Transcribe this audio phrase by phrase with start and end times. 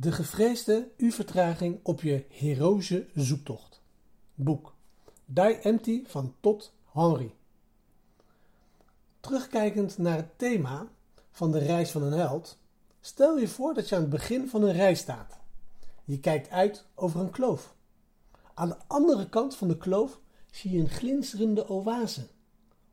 [0.00, 3.80] De gevreesde U-vertraging op je heroïsche zoektocht.
[4.34, 4.74] Boek
[5.24, 7.34] Die Empty van Todd Henry.
[9.20, 10.86] Terugkijkend naar het thema
[11.30, 12.58] van de reis van een held,
[13.00, 15.38] stel je voor dat je aan het begin van een reis staat.
[16.04, 17.74] Je kijkt uit over een kloof.
[18.54, 20.18] Aan de andere kant van de kloof
[20.50, 22.26] zie je een glinsterende oase.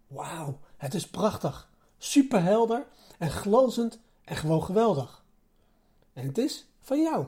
[0.08, 2.86] Wauw, het is prachtig, superhelder
[3.18, 5.26] en glanzend en gewoon geweldig.
[6.14, 7.26] En het is van jou.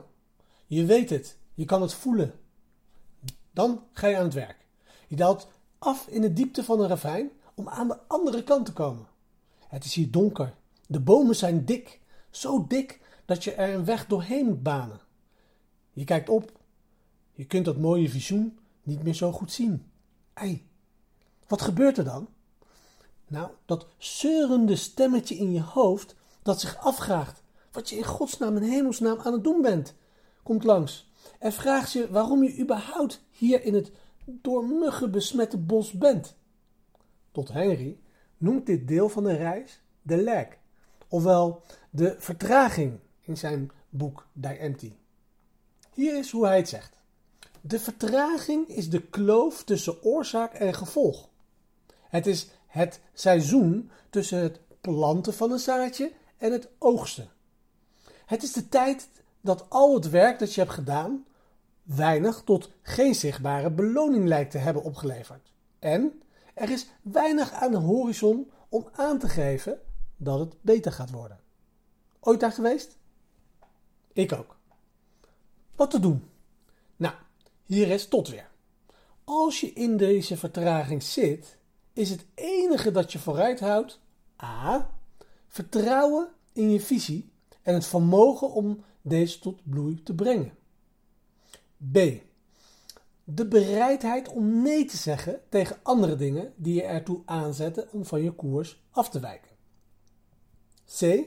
[0.66, 2.34] Je weet het, je kan het voelen.
[3.50, 4.66] Dan ga je aan het werk.
[5.06, 8.72] Je daalt af in de diepte van een ravijn om aan de andere kant te
[8.72, 9.06] komen.
[9.68, 10.54] Het is hier donker.
[10.86, 15.00] De bomen zijn dik, zo dik dat je er een weg doorheen moet banen.
[15.92, 16.52] Je kijkt op.
[17.32, 19.90] Je kunt dat mooie visioen niet meer zo goed zien.
[20.34, 20.68] Ei,
[21.46, 22.28] wat gebeurt er dan?
[23.26, 27.42] Nou, dat zeurende stemmetje in je hoofd dat zich afvraagt
[27.78, 29.94] wat je in godsnaam en hemelsnaam aan het doen bent,
[30.42, 33.90] komt langs en vraagt je waarom je überhaupt hier in het
[34.24, 36.36] door muggen besmette bos bent.
[37.32, 37.98] Tot Henry
[38.36, 40.46] noemt dit deel van de reis de lag,
[41.08, 44.92] ofwel de vertraging in zijn boek Die Empty.
[45.94, 46.96] Hier is hoe hij het zegt.
[47.60, 51.28] De vertraging is de kloof tussen oorzaak en gevolg.
[52.08, 57.36] Het is het seizoen tussen het planten van een zaadje en het oogsten.
[58.28, 59.08] Het is de tijd
[59.40, 61.26] dat al het werk dat je hebt gedaan
[61.82, 65.52] weinig tot geen zichtbare beloning lijkt te hebben opgeleverd.
[65.78, 66.22] En
[66.54, 69.80] er is weinig aan de horizon om aan te geven
[70.16, 71.40] dat het beter gaat worden.
[72.20, 72.96] Ooit daar geweest?
[74.12, 74.56] Ik ook.
[75.76, 76.30] Wat te doen?
[76.96, 77.14] Nou,
[77.64, 78.50] hier is tot weer.
[79.24, 81.56] Als je in deze vertraging zit,
[81.92, 84.00] is het enige dat je vooruit houdt
[84.42, 84.90] A.
[85.46, 87.36] Vertrouwen in je visie
[87.68, 90.52] en het vermogen om deze tot bloei te brengen.
[91.92, 91.98] B.
[93.24, 98.22] De bereidheid om nee te zeggen tegen andere dingen die je ertoe aanzetten om van
[98.22, 99.50] je koers af te wijken.
[100.98, 101.26] C.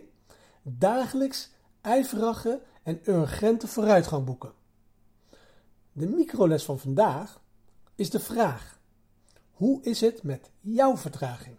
[0.62, 1.50] Dagelijks
[1.82, 4.54] ijverige en urgente vooruitgang boeken.
[5.92, 7.42] De microles van vandaag
[7.96, 8.80] is de vraag:
[9.52, 11.56] hoe is het met jouw vertraging?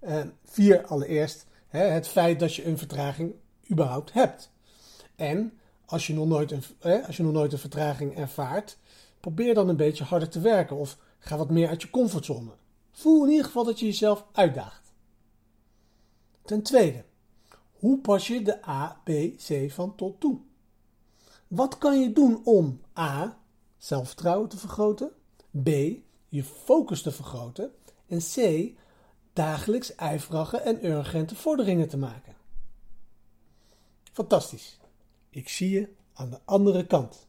[0.00, 3.34] Uh, vier allereerst hè, het feit dat je een vertraging
[3.70, 4.50] überhaupt hebt.
[5.16, 6.62] En als je nog nooit een,
[7.06, 8.78] als je nog nooit een vertraging ervaart,
[9.20, 12.50] probeer dan een beetje harder te werken of ga wat meer uit je comfortzone.
[12.90, 14.92] Voel in ieder geval dat je jezelf uitdaagt.
[16.44, 17.04] Ten tweede,
[17.72, 20.38] hoe pas je de A, B, C van tot toe?
[21.48, 23.38] Wat kan je doen om A.
[23.78, 25.10] zelfvertrouwen te vergroten,
[25.62, 25.68] B.
[26.28, 27.72] je focus te vergroten
[28.06, 28.68] en C.
[29.32, 32.37] dagelijks ijverige en urgente vorderingen te maken?
[34.18, 34.78] Fantastisch.
[35.30, 37.26] Ik zie je aan de andere kant.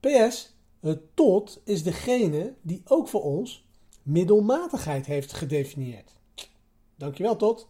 [0.00, 3.66] PS, het tot is degene die ook voor ons
[4.02, 6.14] middelmatigheid heeft gedefinieerd.
[6.96, 7.68] Dankjewel, tot.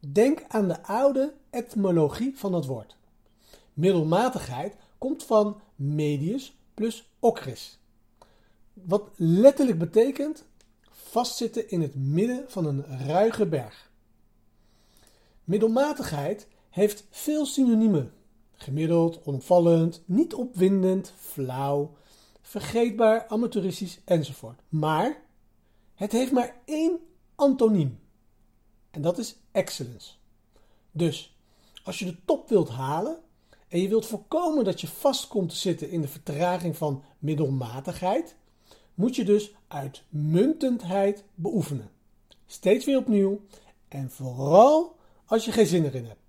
[0.00, 2.96] Denk aan de oude etymologie van het woord.
[3.72, 7.78] Middelmatigheid komt van medius plus ocris.
[8.72, 10.44] Wat letterlijk betekent
[10.90, 13.90] vastzitten in het midden van een ruige berg.
[15.44, 18.12] Middelmatigheid heeft veel synoniemen.
[18.52, 21.94] Gemiddeld, onopvallend, niet opwindend, flauw,
[22.40, 24.60] vergeetbaar, amateuristisch enzovoort.
[24.68, 25.22] Maar
[25.94, 26.98] het heeft maar één
[27.34, 27.98] antoniem.
[28.90, 30.12] En dat is excellence.
[30.90, 31.36] Dus
[31.84, 33.18] als je de top wilt halen
[33.68, 38.36] en je wilt voorkomen dat je vast komt te zitten in de vertraging van middelmatigheid,
[38.94, 41.90] moet je dus uitmuntendheid beoefenen.
[42.46, 43.40] Steeds weer opnieuw
[43.88, 46.22] en vooral als je geen zin erin hebt.